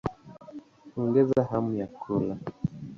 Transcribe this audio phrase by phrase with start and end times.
[0.95, 2.37] Huongeza hamu ya kula.